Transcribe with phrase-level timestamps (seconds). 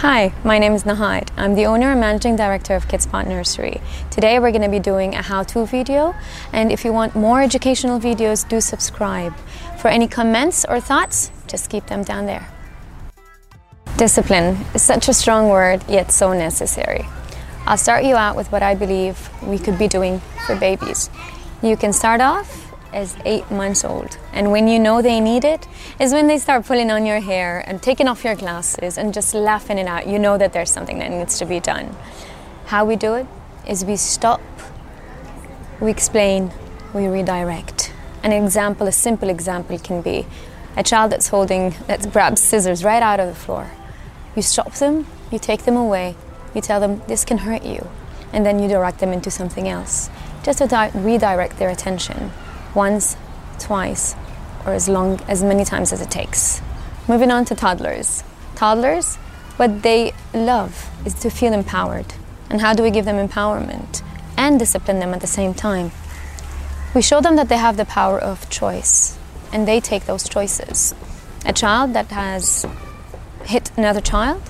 [0.00, 1.28] Hi, my name is Nahid.
[1.36, 3.82] I'm the owner and managing director of Kidspot Nursery.
[4.10, 6.14] Today we're going to be doing a how-to video
[6.54, 9.36] and if you want more educational videos, do subscribe.
[9.76, 12.48] For any comments or thoughts, just keep them down there.
[13.98, 17.04] Discipline is such a strong word, yet so necessary.
[17.66, 21.10] I'll start you out with what I believe we could be doing for babies.
[21.62, 24.18] You can start off as eight months old.
[24.32, 25.66] And when you know they need it,
[25.98, 29.34] is when they start pulling on your hair and taking off your glasses and just
[29.34, 30.06] laughing it out.
[30.06, 31.96] You know that there's something that needs to be done.
[32.66, 33.26] How we do it
[33.66, 34.40] is we stop,
[35.80, 36.52] we explain,
[36.94, 37.92] we redirect.
[38.22, 40.26] An example, a simple example can be
[40.76, 43.70] a child that's holding, that grabs scissors right out of the floor.
[44.36, 46.16] You stop them, you take them away,
[46.54, 47.88] you tell them this can hurt you,
[48.32, 50.10] and then you direct them into something else,
[50.44, 52.30] just to di- redirect their attention
[52.74, 53.16] once,
[53.58, 54.14] twice,
[54.66, 56.60] or as long as many times as it takes.
[57.08, 58.22] Moving on to toddlers.
[58.54, 59.16] Toddlers,
[59.56, 62.14] what they love is to feel empowered.
[62.48, 64.02] And how do we give them empowerment
[64.36, 65.92] and discipline them at the same time?
[66.94, 69.16] We show them that they have the power of choice
[69.52, 70.94] and they take those choices.
[71.46, 72.66] A child that has
[73.44, 74.42] hit another child,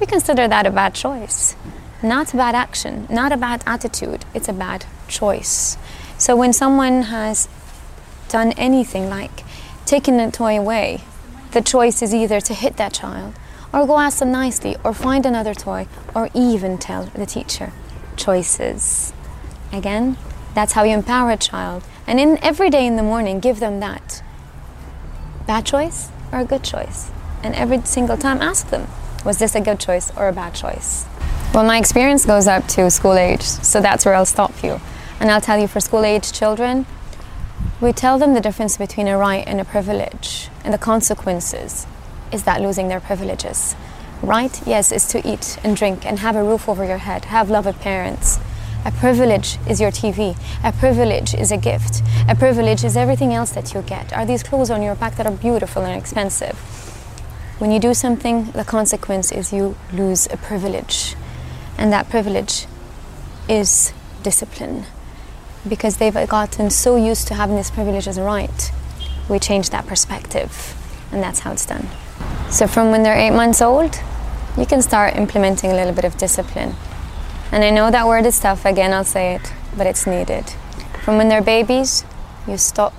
[0.00, 1.56] we consider that a bad choice.
[2.02, 5.78] Not a bad action, not a bad attitude, it's a bad choice.
[6.18, 7.48] So when someone has
[8.28, 9.44] done anything like
[9.84, 11.02] taken a toy away,
[11.52, 13.34] the choice is either to hit that child
[13.72, 17.72] or go ask them nicely or find another toy or even tell the teacher.
[18.16, 19.12] Choices.
[19.72, 20.16] Again,
[20.54, 21.84] that's how you empower a child.
[22.06, 24.22] And in every day in the morning, give them that.
[25.46, 27.10] Bad choice or a good choice?
[27.42, 28.88] And every single time ask them,
[29.24, 31.06] was this a good choice or a bad choice?
[31.52, 34.80] Well, my experience goes up to school age, so that's where I'll stop you.
[35.20, 36.86] And I'll tell you for school age children,
[37.78, 41.86] we tell them the difference between a right and a privilege, and the consequences
[42.32, 43.76] is that losing their privileges.
[44.22, 47.50] Right, yes, is to eat and drink and have a roof over your head, have
[47.50, 48.38] loved parents.
[48.86, 50.38] A privilege is your TV.
[50.64, 52.02] A privilege is a gift.
[52.28, 54.10] A privilege is everything else that you get.
[54.12, 56.56] Are these clothes on your back that are beautiful and expensive?
[57.58, 61.14] When you do something, the consequence is you lose a privilege.
[61.76, 62.66] And that privilege
[63.48, 63.92] is
[64.22, 64.86] discipline
[65.68, 68.72] because they've gotten so used to having this privilege as a right,
[69.28, 70.74] we change that perspective,
[71.12, 71.88] and that's how it's done.
[72.50, 73.98] So, from when they're eight months old,
[74.56, 76.74] you can start implementing a little bit of discipline.
[77.52, 80.50] And I know that word is tough, again, I'll say it, but it's needed.
[81.04, 82.04] From when they're babies,
[82.46, 82.94] you stop,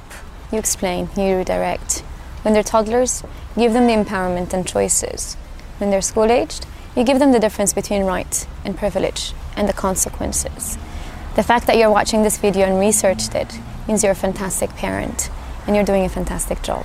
[0.51, 1.99] you explain, you redirect.
[2.41, 3.23] When they're toddlers,
[3.55, 5.35] give them the empowerment and choices.
[5.77, 9.73] When they're school aged, you give them the difference between right and privilege and the
[9.73, 10.77] consequences.
[11.37, 15.29] The fact that you're watching this video and researched it means you're a fantastic parent
[15.67, 16.83] and you're doing a fantastic job.